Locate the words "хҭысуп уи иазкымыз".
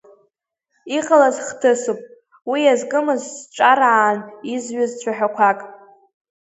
1.47-3.21